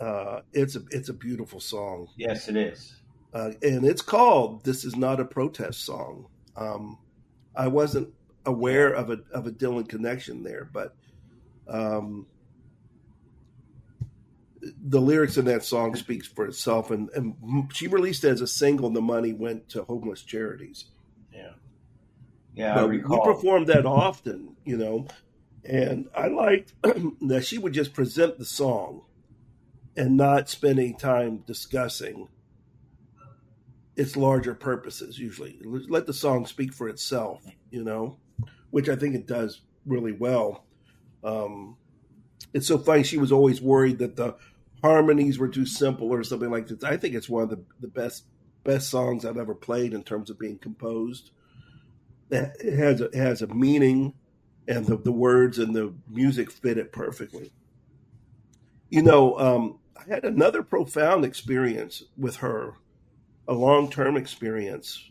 Uh, 0.00 0.40
it's 0.52 0.76
a 0.76 0.82
it's 0.90 1.08
a 1.08 1.14
beautiful 1.14 1.60
song. 1.60 2.08
Yes, 2.16 2.48
it 2.48 2.56
is, 2.56 2.96
uh, 3.32 3.52
and 3.62 3.84
it's 3.84 4.02
called 4.02 4.64
"This 4.64 4.84
Is 4.84 4.96
Not 4.96 5.20
a 5.20 5.24
Protest 5.24 5.84
Song." 5.84 6.26
Um, 6.56 6.98
I 7.56 7.68
wasn't 7.68 8.08
aware 8.46 8.92
of 8.92 9.10
a 9.10 9.20
of 9.32 9.46
a 9.46 9.50
Dylan 9.50 9.88
connection 9.88 10.42
there, 10.42 10.68
but 10.72 10.96
um, 11.68 12.26
the 14.82 15.00
lyrics 15.00 15.36
in 15.36 15.44
that 15.46 15.64
song 15.64 15.94
speaks 15.96 16.26
for 16.26 16.46
itself. 16.46 16.90
And, 16.90 17.10
and 17.10 17.34
she 17.72 17.86
released 17.86 18.24
it 18.24 18.28
as 18.28 18.40
a 18.40 18.46
single, 18.46 18.86
and 18.86 18.96
the 18.96 19.00
money 19.00 19.32
went 19.32 19.68
to 19.70 19.84
homeless 19.84 20.22
charities. 20.22 20.86
Yeah, 21.32 21.52
yeah. 22.54 22.84
We 22.84 22.98
performed 23.00 23.66
that 23.68 23.86
often, 23.86 24.56
you 24.64 24.76
know, 24.76 25.06
and 25.64 26.08
I 26.16 26.28
liked 26.28 26.74
that 27.22 27.44
she 27.44 27.58
would 27.58 27.72
just 27.72 27.94
present 27.94 28.38
the 28.38 28.44
song 28.44 29.02
and 29.96 30.16
not 30.16 30.48
spend 30.48 30.78
any 30.78 30.92
time 30.92 31.38
discussing 31.46 32.28
its 33.96 34.16
larger 34.16 34.54
purposes 34.54 35.18
usually 35.18 35.60
let 35.62 36.06
the 36.06 36.12
song 36.12 36.46
speak 36.46 36.72
for 36.72 36.88
itself 36.88 37.44
you 37.70 37.84
know 37.84 38.18
which 38.70 38.88
i 38.88 38.96
think 38.96 39.14
it 39.14 39.26
does 39.26 39.60
really 39.86 40.12
well 40.12 40.64
um, 41.22 41.76
it's 42.52 42.66
so 42.66 42.76
funny 42.76 43.02
she 43.02 43.16
was 43.16 43.32
always 43.32 43.62
worried 43.62 43.98
that 43.98 44.16
the 44.16 44.34
harmonies 44.84 45.38
were 45.38 45.48
too 45.48 45.64
simple 45.64 46.12
or 46.12 46.22
something 46.22 46.50
like 46.50 46.66
this. 46.66 46.84
I 46.84 46.98
think 46.98 47.14
it's 47.14 47.28
one 47.28 47.44
of 47.44 47.48
the, 47.48 47.64
the 47.80 47.88
best 47.88 48.24
best 48.64 48.90
songs 48.90 49.24
i've 49.24 49.38
ever 49.38 49.54
played 49.54 49.94
in 49.94 50.02
terms 50.02 50.28
of 50.28 50.38
being 50.38 50.58
composed. 50.58 51.30
It 52.30 52.74
has 52.76 53.00
a, 53.00 53.04
it 53.06 53.14
has 53.14 53.40
a 53.40 53.46
meaning 53.46 54.12
and 54.68 54.84
the, 54.84 54.98
the 54.98 55.12
words 55.12 55.58
and 55.58 55.74
the 55.74 55.94
music 56.06 56.50
fit 56.50 56.76
it 56.76 56.92
perfectly. 56.92 57.50
You 58.90 59.02
know 59.02 59.38
um, 59.38 59.78
i 59.96 60.02
had 60.06 60.24
another 60.24 60.62
profound 60.62 61.24
experience 61.24 62.02
with 62.18 62.36
her 62.36 62.74
a 63.48 63.54
long 63.54 63.90
term 63.90 64.18
experience 64.18 65.10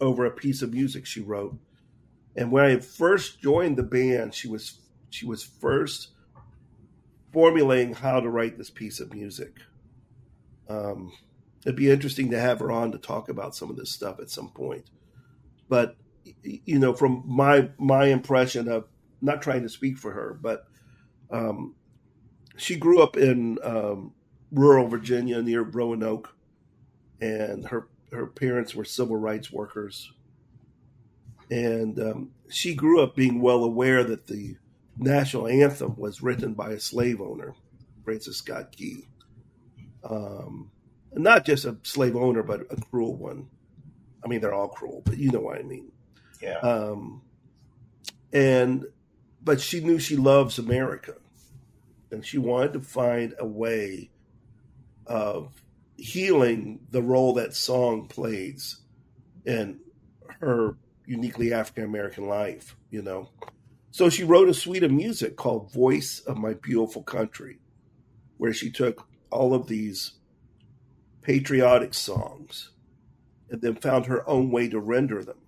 over 0.00 0.24
a 0.24 0.30
piece 0.30 0.62
of 0.62 0.72
music 0.72 1.04
she 1.04 1.20
wrote. 1.20 1.58
And 2.36 2.52
when 2.52 2.64
I 2.64 2.78
first 2.78 3.40
joined 3.40 3.76
the 3.76 3.82
band, 3.82 4.34
she 4.34 4.46
was 4.46 4.78
she 5.10 5.26
was 5.26 5.42
first 5.42 6.10
formulating 7.34 7.92
how 7.92 8.20
to 8.20 8.30
write 8.30 8.56
this 8.56 8.70
piece 8.70 9.00
of 9.00 9.12
music. 9.12 9.56
Um, 10.68 11.12
it'd 11.66 11.76
be 11.76 11.90
interesting 11.90 12.30
to 12.30 12.40
have 12.40 12.60
her 12.60 12.70
on 12.70 12.92
to 12.92 12.98
talk 12.98 13.28
about 13.28 13.56
some 13.56 13.68
of 13.68 13.76
this 13.76 13.92
stuff 13.92 14.20
at 14.20 14.30
some 14.30 14.50
point. 14.50 14.88
But 15.68 15.96
you 16.42 16.78
know, 16.78 16.94
from 16.94 17.24
my 17.26 17.70
my 17.76 18.06
impression 18.06 18.68
of 18.68 18.86
not 19.20 19.42
trying 19.42 19.62
to 19.62 19.68
speak 19.68 19.98
for 19.98 20.12
her, 20.12 20.38
but 20.40 20.66
um, 21.30 21.74
she 22.56 22.76
grew 22.76 23.02
up 23.02 23.16
in 23.16 23.58
um, 23.64 24.14
rural 24.52 24.86
Virginia 24.86 25.42
near 25.42 25.62
Roanoke, 25.62 26.34
and 27.20 27.66
her 27.66 27.88
her 28.12 28.26
parents 28.26 28.74
were 28.74 28.84
civil 28.84 29.16
rights 29.16 29.50
workers, 29.50 30.12
and 31.50 31.98
um, 31.98 32.30
she 32.48 32.74
grew 32.74 33.02
up 33.02 33.16
being 33.16 33.40
well 33.40 33.64
aware 33.64 34.04
that 34.04 34.28
the 34.28 34.56
national 34.96 35.48
anthem 35.48 35.96
was 35.96 36.22
written 36.22 36.54
by 36.54 36.70
a 36.70 36.80
slave 36.80 37.20
owner, 37.20 37.54
Francis 38.04 38.36
Scott 38.36 38.72
Key. 38.72 39.06
Um, 40.02 40.70
not 41.12 41.44
just 41.44 41.64
a 41.64 41.76
slave 41.82 42.16
owner, 42.16 42.42
but 42.42 42.62
a 42.70 42.76
cruel 42.76 43.16
one. 43.16 43.48
I 44.24 44.28
mean, 44.28 44.40
they're 44.40 44.54
all 44.54 44.68
cruel, 44.68 45.02
but 45.04 45.18
you 45.18 45.30
know 45.30 45.40
what 45.40 45.58
I 45.58 45.62
mean. 45.62 45.92
Yeah. 46.40 46.58
Um, 46.58 47.22
and 48.32 48.84
but 49.42 49.60
she 49.60 49.80
knew 49.80 49.98
she 49.98 50.16
loves 50.16 50.58
America, 50.58 51.14
and 52.10 52.24
she 52.24 52.38
wanted 52.38 52.72
to 52.74 52.80
find 52.80 53.34
a 53.38 53.46
way 53.46 54.10
of 55.06 55.52
healing 55.96 56.80
the 56.90 57.02
role 57.02 57.34
that 57.34 57.54
song 57.54 58.08
plays 58.08 58.78
in 59.44 59.78
her 60.40 60.76
uniquely 61.06 61.52
African 61.52 61.84
American 61.84 62.26
life. 62.26 62.76
You 62.90 63.02
know, 63.02 63.30
so 63.94 64.10
she 64.10 64.24
wrote 64.24 64.48
a 64.48 64.54
suite 64.54 64.82
of 64.82 64.90
music 64.90 65.36
called 65.36 65.72
"Voice 65.72 66.18
of 66.26 66.36
My 66.36 66.54
Beautiful 66.54 67.04
Country," 67.04 67.60
where 68.38 68.52
she 68.52 68.68
took 68.68 69.06
all 69.30 69.54
of 69.54 69.68
these 69.68 70.14
patriotic 71.22 71.94
songs 71.94 72.72
and 73.48 73.62
then 73.62 73.76
found 73.76 74.06
her 74.06 74.28
own 74.28 74.50
way 74.50 74.68
to 74.68 74.80
render 74.80 75.22
them. 75.22 75.38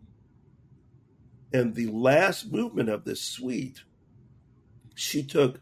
And 1.53 1.75
the 1.75 1.89
last 1.89 2.53
movement 2.53 2.89
of 2.89 3.05
this 3.05 3.21
suite, 3.21 3.83
she 4.95 5.25
took 5.25 5.61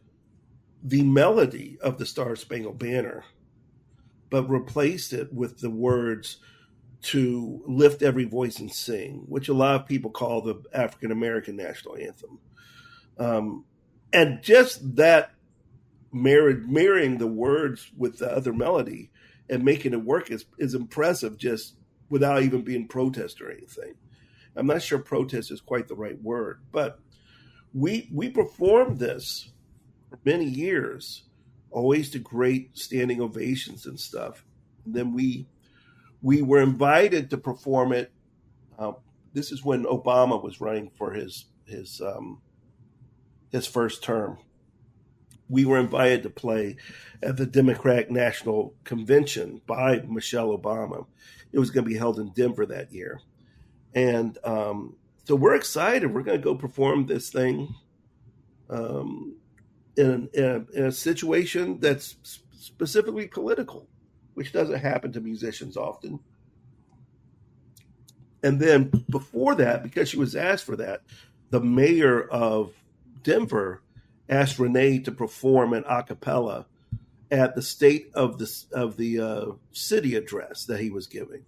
the 0.83 1.05
melody 1.05 1.79
of 1.81 1.97
the 1.97 2.05
Star 2.05 2.37
Spangled 2.37 2.79
Banner, 2.79 3.25
but 4.29 4.51
replaced 4.51 5.15
it 5.15 5.33
with 5.33 5.61
the 5.61 5.71
words 5.71 6.37
to 7.01 7.65
lift 7.67 8.03
every 8.03 8.25
voice 8.25 8.59
and 8.59 8.71
sing, 8.71 9.25
which 9.27 9.49
a 9.49 9.55
lot 9.55 9.81
of 9.81 9.87
people 9.87 10.11
call 10.11 10.43
the 10.43 10.63
African 10.75 11.11
American 11.11 11.57
national 11.57 11.97
anthem. 11.97 12.41
Um, 13.19 13.65
and 14.13 14.43
just 14.43 14.97
that 14.97 15.33
married, 16.13 16.69
marrying 16.69 17.19
the 17.19 17.27
words 17.27 17.91
with 17.97 18.19
the 18.19 18.31
other 18.31 18.53
melody 18.53 19.11
and 19.49 19.65
making 19.65 19.93
it 19.93 20.05
work 20.05 20.31
is, 20.31 20.47
is 20.59 20.75
impressive 20.75 21.37
just 21.37 21.77
without 22.09 22.43
even 22.43 22.63
being 22.63 22.87
protest 22.87 23.41
or 23.41 23.51
anything. 23.51 23.95
I'm 24.57 24.67
not 24.67 24.83
sure 24.83 24.99
protest 24.99 25.51
is 25.51 25.61
quite 25.61 25.89
the 25.89 25.97
right 25.97 26.21
word, 26.23 26.61
but 26.71 27.01
we 27.73 28.09
we 28.13 28.31
performed 28.31 28.99
this 28.99 29.51
for 30.09 30.19
many 30.25 30.45
years, 30.45 31.25
always 31.73 32.11
to 32.11 32.21
great 32.21 32.79
standing 32.79 33.21
ovations 33.21 33.87
and 33.87 33.99
stuff. 33.99 34.45
And 34.85 34.95
then 34.95 35.13
we 35.13 35.49
we 36.23 36.41
were 36.41 36.63
invited 36.63 37.31
to 37.31 37.37
perform 37.37 37.93
it. 37.93 38.13
Uh, 38.79 38.93
this 39.33 39.51
is 39.51 39.65
when 39.65 39.85
Obama 39.85 40.41
was 40.41 40.61
running 40.61 40.91
for 40.97 41.13
his 41.13 41.47
his 41.67 42.01
um, 42.01 42.41
his 43.55 43.67
first 43.69 44.03
term. 44.03 44.37
We 45.49 45.65
were 45.65 45.79
invited 45.79 46.25
to 46.25 46.31
play 46.31 46.77
at 47.23 47.37
the 47.37 47.47
Democratic 47.47 48.11
National 48.11 48.75
Convention 48.83 49.61
by 49.65 50.01
Michelle 50.09 50.59
Obama. 50.59 51.07
It 51.53 51.61
was 51.61 51.71
going 51.71 51.85
to 51.85 51.91
be 51.91 51.97
held 51.97 52.19
in 52.19 52.31
Denver 52.31 52.67
that 52.67 52.93
year. 52.93 53.21
And 53.95 54.37
um, 54.43 54.97
so 55.23 55.37
we're 55.37 55.55
excited. 55.55 56.13
We're 56.13 56.25
going 56.25 56.41
to 56.41 56.45
go 56.45 56.57
perform 56.57 57.07
this 57.07 57.31
thing 57.31 57.73
um, 58.69 59.37
in, 59.97 60.29
in, 60.35 60.45
a, 60.45 60.77
in, 60.77 60.85
a, 60.87 60.93
situation 60.93 61.79
that's 61.79 62.17
specifically 62.59 63.29
political, 63.29 63.87
which 64.33 64.53
doesn't 64.53 64.81
happen 64.81 65.13
to 65.13 65.21
musicians 65.21 65.77
often. 65.77 66.19
And 68.43 68.59
then 68.59 68.91
before 69.09 69.55
that, 69.55 69.85
because 69.85 70.09
she 70.09 70.17
was 70.17 70.35
asked 70.35 70.65
for 70.65 70.75
that, 70.77 71.03
the 71.51 71.61
mayor 71.61 72.29
of 72.29 72.73
Denver 73.25 73.83
asked 74.29 74.61
Renee 74.61 75.01
to 75.01 75.11
perform 75.11 75.73
an 75.73 75.83
a 75.89 76.05
cappella 76.05 76.67
at 77.31 77.57
the 77.57 77.63
state 77.63 78.11
of 78.15 78.39
the 78.39 78.49
of 78.73 78.97
the 78.97 79.21
uh, 79.21 79.47
city 79.73 80.15
address 80.15 80.65
that 80.67 80.79
he 80.79 80.91
was 80.91 81.09
giving. 81.09 81.45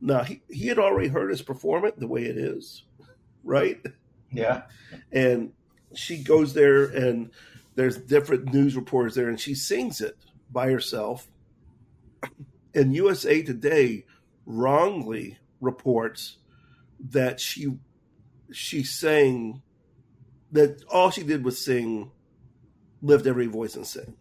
Now 0.00 0.24
he, 0.24 0.42
he 0.48 0.66
had 0.66 0.78
already 0.78 1.08
heard 1.08 1.30
us 1.30 1.42
perform 1.42 1.84
it 1.84 1.98
the 1.98 2.08
way 2.08 2.24
it 2.24 2.36
is, 2.36 2.82
right? 3.44 3.80
Yeah. 4.32 4.62
And 5.12 5.52
she 5.94 6.18
goes 6.18 6.54
there 6.54 6.84
and 6.84 7.30
there's 7.74 7.96
different 7.96 8.52
news 8.52 8.76
reporters 8.76 9.14
there 9.14 9.28
and 9.28 9.40
she 9.40 9.54
sings 9.54 10.00
it 10.00 10.16
by 10.50 10.70
herself. 10.70 11.28
And 12.74 12.94
USA 12.94 13.42
Today 13.42 14.04
wrongly 14.46 15.38
reports 15.60 16.38
that 17.10 17.40
she 17.40 17.76
she 18.50 18.82
sang 18.82 19.62
that 20.52 20.82
all 20.90 21.10
she 21.10 21.22
did 21.22 21.44
was 21.44 21.62
sing 21.62 22.10
lift 23.02 23.26
every 23.26 23.46
voice 23.46 23.76
and 23.76 23.86
sing 23.86 24.16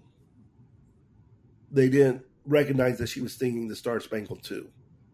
they 1.72 1.90
didn't 1.90 2.24
recognize 2.46 2.98
that 3.00 3.08
she 3.08 3.22
was 3.22 3.34
singing 3.34 3.68
the 3.68 3.76
Star 3.76 4.00
Spangled 4.00 4.44
too. 4.44 4.70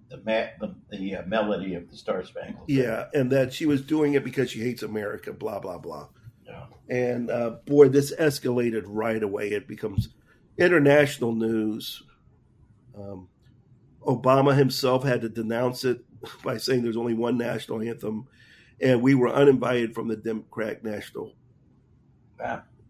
The 0.10 0.18
ma- 0.18 0.68
the, 0.68 0.76
the 0.92 1.16
uh, 1.16 1.26
melody 1.26 1.74
of 1.76 1.90
the 1.90 1.98
Star 1.98 2.24
Spangled. 2.24 2.66
Yeah, 2.70 3.06
and 3.14 3.32
that 3.32 3.54
she 3.54 3.66
was 3.66 3.82
doing 3.82 4.14
it 4.14 4.24
because 4.24 4.52
she 4.52 4.60
hates 4.60 4.84
America. 4.84 5.34
Blah 5.34 5.60
blah 5.60 5.78
blah. 5.78 6.10
Yeah. 6.46 6.66
And 6.90 7.32
uh, 7.32 7.52
boy, 7.66 7.90
this 7.90 8.14
escalated 8.16 8.84
right 8.86 9.22
away. 9.22 9.50
It 9.50 9.68
becomes 9.68 10.10
international 10.58 11.34
news. 11.34 12.04
Um, 12.96 13.30
Obama 14.02 14.56
himself 14.56 15.04
had 15.04 15.22
to 15.22 15.30
denounce 15.30 15.84
it 15.84 16.04
by 16.44 16.58
saying 16.58 16.84
there's 16.84 16.98
only 16.98 17.16
one 17.16 17.38
national 17.38 17.82
anthem, 17.82 18.28
and 18.82 19.02
we 19.02 19.16
were 19.16 19.30
uninvited 19.30 19.94
from 19.94 20.08
the 20.08 20.16
Democratic 20.16 20.84
National 20.84 21.34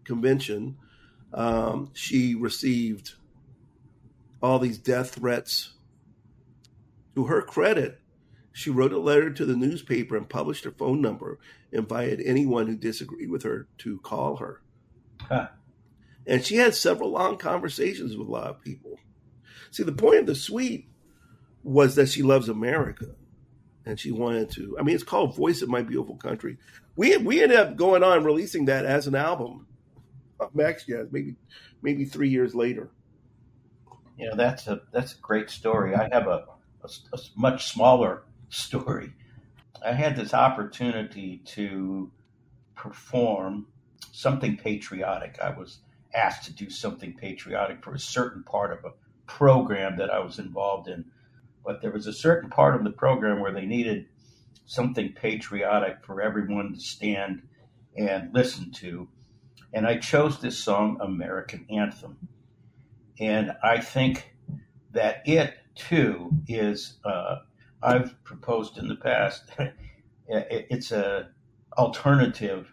Convention. 0.04 0.76
Um, 1.32 1.90
she 1.94 2.34
received 2.34 3.14
all 4.42 4.58
these 4.58 4.78
death 4.78 5.14
threats. 5.14 5.70
To 7.14 7.26
her 7.26 7.42
credit, 7.42 8.00
she 8.52 8.70
wrote 8.70 8.92
a 8.92 8.98
letter 8.98 9.30
to 9.30 9.44
the 9.44 9.56
newspaper 9.56 10.16
and 10.16 10.28
published 10.28 10.64
her 10.64 10.72
phone 10.72 11.00
number, 11.00 11.38
invited 11.70 12.20
anyone 12.20 12.66
who 12.66 12.76
disagreed 12.76 13.30
with 13.30 13.44
her 13.44 13.68
to 13.78 13.98
call 14.00 14.36
her. 14.36 14.62
Huh. 15.20 15.48
And 16.26 16.44
she 16.44 16.56
had 16.56 16.74
several 16.74 17.10
long 17.10 17.36
conversations 17.36 18.16
with 18.16 18.26
a 18.26 18.30
lot 18.30 18.48
of 18.48 18.60
people. 18.62 18.98
See, 19.70 19.82
the 19.82 19.92
point 19.92 20.20
of 20.20 20.26
the 20.26 20.34
suite 20.34 20.88
was 21.62 21.94
that 21.94 22.08
she 22.08 22.22
loves 22.22 22.48
America 22.48 23.14
and 23.86 23.98
she 23.98 24.10
wanted 24.10 24.50
to. 24.52 24.76
I 24.78 24.82
mean, 24.82 24.94
it's 24.94 25.04
called 25.04 25.36
Voice 25.36 25.62
of 25.62 25.68
My 25.68 25.82
Beautiful 25.82 26.16
Country. 26.16 26.58
We 26.96 27.16
we 27.18 27.42
ended 27.42 27.58
up 27.58 27.76
going 27.76 28.02
on 28.02 28.24
releasing 28.24 28.66
that 28.66 28.84
as 28.84 29.06
an 29.06 29.14
album. 29.14 29.66
Max 30.52 30.86
Jazz, 30.86 31.08
maybe 31.10 31.36
maybe 31.82 32.04
three 32.04 32.28
years 32.28 32.54
later 32.54 32.90
you 34.16 34.28
know 34.28 34.36
that's 34.36 34.66
a 34.66 34.80
that's 34.92 35.14
a 35.14 35.18
great 35.18 35.50
story. 35.50 35.94
I 35.94 36.08
have 36.12 36.26
a, 36.26 36.44
a, 36.82 36.88
a 37.12 37.18
much 37.36 37.72
smaller 37.72 38.22
story. 38.48 39.12
I 39.84 39.92
had 39.92 40.16
this 40.16 40.32
opportunity 40.32 41.42
to 41.46 42.10
perform 42.74 43.66
something 44.12 44.56
patriotic. 44.56 45.38
I 45.42 45.50
was 45.50 45.78
asked 46.14 46.44
to 46.44 46.52
do 46.52 46.70
something 46.70 47.14
patriotic 47.14 47.82
for 47.82 47.94
a 47.94 47.98
certain 47.98 48.44
part 48.44 48.72
of 48.72 48.84
a 48.84 48.94
program 49.26 49.96
that 49.98 50.10
I 50.10 50.20
was 50.20 50.38
involved 50.38 50.88
in. 50.88 51.04
But 51.64 51.80
there 51.80 51.90
was 51.90 52.06
a 52.06 52.12
certain 52.12 52.50
part 52.50 52.74
of 52.74 52.84
the 52.84 52.90
program 52.90 53.40
where 53.40 53.52
they 53.52 53.66
needed 53.66 54.06
something 54.66 55.12
patriotic 55.12 56.04
for 56.04 56.20
everyone 56.20 56.74
to 56.74 56.80
stand 56.80 57.42
and 57.96 58.32
listen 58.32 58.70
to. 58.72 59.08
And 59.72 59.86
I 59.86 59.98
chose 59.98 60.40
this 60.40 60.58
song, 60.58 60.98
American 61.00 61.66
Anthem. 61.70 62.28
And 63.18 63.52
I 63.62 63.80
think 63.80 64.34
that 64.92 65.22
it 65.26 65.54
too 65.74 66.30
is, 66.48 66.98
uh, 67.04 67.38
I've 67.82 68.22
proposed 68.24 68.78
in 68.78 68.88
the 68.88 68.96
past, 68.96 69.50
it's 70.28 70.92
a 70.92 71.30
alternative 71.76 72.72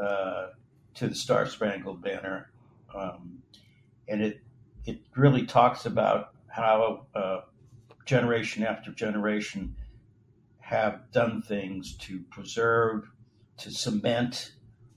uh, 0.00 0.48
to 0.94 1.08
the 1.08 1.14
Star 1.14 1.46
Spangled 1.46 2.02
Banner. 2.02 2.50
Um, 2.94 3.38
and 4.08 4.22
it, 4.22 4.40
it 4.84 5.00
really 5.16 5.46
talks 5.46 5.86
about 5.86 6.34
how 6.48 7.06
uh, 7.14 7.40
generation 8.04 8.64
after 8.64 8.90
generation 8.90 9.74
have 10.60 11.10
done 11.12 11.42
things 11.42 11.94
to 11.96 12.20
preserve, 12.30 13.10
to 13.58 13.70
cement 13.70 14.52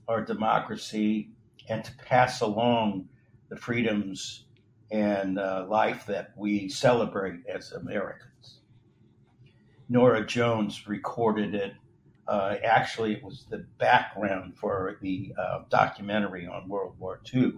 our 0.08 0.24
democracy, 0.24 1.30
and 1.68 1.84
to 1.84 1.92
pass 1.96 2.40
along 2.40 3.08
the 3.50 3.56
freedoms 3.56 4.44
and 4.90 5.38
uh, 5.38 5.66
life 5.68 6.06
that 6.06 6.32
we 6.36 6.68
celebrate 6.68 7.40
as 7.46 7.72
Americans. 7.72 8.60
Norah 9.88 10.26
Jones 10.26 10.86
recorded 10.86 11.54
it. 11.54 11.74
Uh, 12.26 12.56
actually, 12.64 13.12
it 13.12 13.22
was 13.22 13.46
the 13.48 13.66
background 13.78 14.56
for 14.56 14.98
the 15.00 15.32
uh, 15.38 15.60
documentary 15.70 16.46
on 16.46 16.68
World 16.68 16.94
War 16.98 17.20
II. 17.34 17.54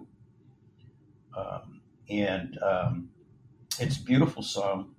Um, 1.37 1.81
and 2.09 2.57
um, 2.61 3.09
it's 3.79 3.97
a 3.97 4.03
beautiful 4.03 4.43
song. 4.43 4.95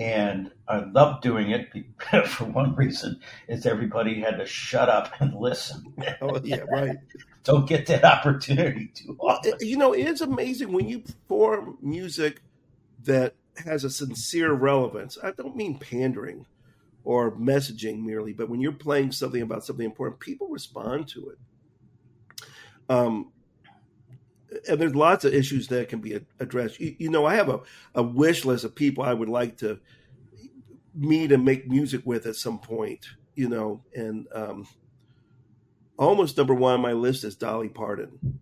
And 0.00 0.50
I 0.66 0.78
love 0.78 1.20
doing 1.20 1.50
it 1.50 1.68
for 2.26 2.44
one 2.44 2.74
reason 2.74 3.20
is 3.48 3.66
everybody 3.66 4.18
had 4.18 4.38
to 4.38 4.46
shut 4.46 4.88
up 4.88 5.12
and 5.20 5.34
listen. 5.34 5.94
Oh 6.22 6.40
yeah, 6.42 6.64
right. 6.70 6.96
Don't 7.44 7.68
get 7.68 7.86
that 7.86 8.04
opportunity 8.04 8.90
too 8.94 9.16
often. 9.20 9.54
You 9.60 9.76
know, 9.76 9.92
it's 9.92 10.20
amazing 10.20 10.72
when 10.72 10.88
you 10.88 11.00
perform 11.00 11.78
music 11.80 12.42
that 13.04 13.34
has 13.64 13.84
a 13.84 13.90
sincere 13.90 14.52
relevance. 14.52 15.18
I 15.22 15.30
don't 15.32 15.56
mean 15.56 15.78
pandering 15.78 16.46
or 17.04 17.32
messaging 17.32 18.02
merely, 18.02 18.32
but 18.32 18.48
when 18.48 18.60
you're 18.60 18.72
playing 18.72 19.12
something 19.12 19.40
about 19.40 19.64
something 19.64 19.84
important, 19.84 20.20
people 20.20 20.48
respond 20.48 21.08
to 21.08 21.30
it. 21.30 21.38
Um, 22.88 23.32
and 24.68 24.80
there's 24.80 24.94
lots 24.94 25.24
of 25.24 25.34
issues 25.34 25.68
that 25.68 25.88
can 25.88 26.00
be 26.00 26.20
addressed. 26.38 26.80
You, 26.80 26.94
you, 26.98 27.10
know, 27.10 27.26
I 27.26 27.34
have 27.36 27.48
a, 27.48 27.60
a 27.94 28.02
wish 28.02 28.44
list 28.44 28.64
of 28.64 28.74
people 28.74 29.04
I 29.04 29.14
would 29.14 29.28
like 29.28 29.58
to 29.58 29.78
meet 30.94 31.32
and 31.32 31.44
make 31.44 31.68
music 31.68 32.02
with 32.04 32.26
at 32.26 32.36
some 32.36 32.58
point, 32.58 33.06
you 33.34 33.48
know, 33.48 33.82
and 33.94 34.26
um, 34.34 34.66
almost 35.98 36.36
number 36.36 36.54
one 36.54 36.74
on 36.74 36.80
my 36.80 36.92
list 36.92 37.24
is 37.24 37.36
Dolly 37.36 37.68
Parton. 37.68 38.40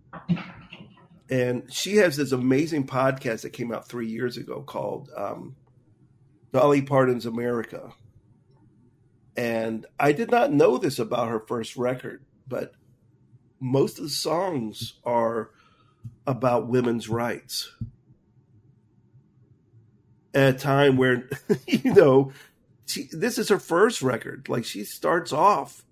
And 1.31 1.71
she 1.73 1.97
has 1.97 2.17
this 2.17 2.33
amazing 2.33 2.87
podcast 2.87 3.43
that 3.43 3.51
came 3.51 3.73
out 3.73 3.87
three 3.87 4.09
years 4.09 4.39
ago 4.39 4.63
called 4.63 5.11
um, 5.15 5.57
Dolly 6.53 6.81
Parton's 6.81 7.27
America. 7.27 7.93
And 9.37 9.87
I 10.01 10.13
did 10.13 10.31
not 10.31 10.53
know 10.53 10.79
this 10.79 10.99
about 10.99 11.29
her 11.29 11.41
first 11.41 11.77
record, 11.77 12.25
but 12.49 12.73
most 13.61 13.99
of 13.99 14.05
the 14.05 14.11
songs 14.11 14.95
are 15.05 15.51
about 16.27 16.69
women's 16.69 17.09
rights. 17.09 17.73
At 20.35 20.55
a 20.55 20.59
time 20.59 20.97
where 20.97 21.29
you 21.67 21.95
know 21.95 22.33
she, 22.87 23.09
this 23.13 23.39
is 23.39 23.49
her 23.49 23.59
first 23.59 24.03
record. 24.03 24.49
Like 24.49 24.65
she 24.65 24.85
starts 24.85 25.33
off 25.33 25.85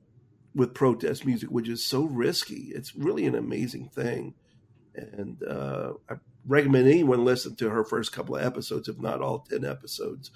with 0.54 0.74
protest 0.74 1.26
music 1.26 1.50
which 1.50 1.68
is 1.68 1.84
so 1.84 2.02
risky. 2.02 2.72
It's 2.74 2.94
really 2.94 3.26
an 3.26 3.34
amazing 3.34 3.88
thing. 3.88 4.34
And 4.94 5.42
uh, 5.42 5.92
i 6.08 6.14
recommend 6.48 6.86
anyone 6.86 7.24
listen 7.24 7.56
to 7.56 7.70
her 7.70 7.84
first 7.84 8.12
couple 8.12 8.36
of 8.36 8.42
episodes 8.44 8.88
if 8.88 9.00
not 9.00 9.20
all 9.20 9.40
10 9.40 9.64
episodes 9.64 10.30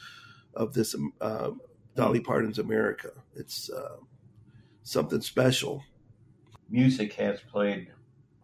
of 0.54 0.74
this 0.74 0.96
uh, 1.20 1.50
dolly 1.94 2.20
parton's 2.20 2.58
america. 2.58 3.10
It's 3.34 3.70
uh, 3.70 3.96
something 4.82 5.20
special. 5.20 5.84
Music 6.68 7.12
has 7.14 7.40
played 7.40 7.88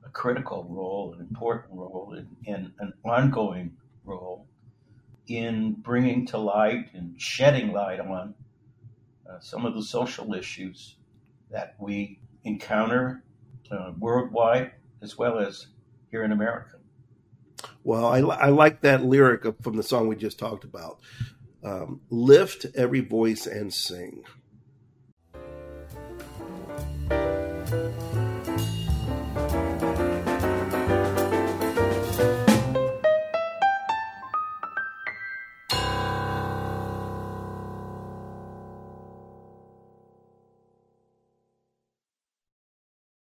a 0.06 0.10
critical 0.10 0.64
role, 0.70 1.12
an 1.14 1.20
important 1.20 1.72
role, 1.72 2.16
and 2.46 2.72
an 2.78 2.92
ongoing 3.04 3.76
role 4.04 4.46
in 5.26 5.72
bringing 5.72 6.26
to 6.26 6.38
light 6.38 6.86
and 6.94 7.20
shedding 7.20 7.72
light 7.72 7.98
on 7.98 8.34
uh, 9.28 9.40
some 9.40 9.66
of 9.66 9.74
the 9.74 9.82
social 9.82 10.34
issues 10.34 10.96
that 11.50 11.74
we 11.80 12.20
encounter 12.44 13.24
uh, 13.70 13.92
worldwide 13.98 14.70
as 15.02 15.18
well 15.18 15.38
as 15.38 15.66
here 16.10 16.22
in 16.22 16.32
America. 16.32 16.76
Well, 17.82 18.06
I, 18.06 18.18
I 18.18 18.48
like 18.50 18.82
that 18.82 19.04
lyric 19.04 19.44
from 19.62 19.76
the 19.76 19.82
song 19.82 20.08
we 20.08 20.16
just 20.16 20.38
talked 20.38 20.64
about. 20.64 21.00
Um, 21.64 22.00
lift 22.10 22.66
every 22.76 23.00
voice 23.00 23.46
and 23.46 23.72
sing. 23.74 24.22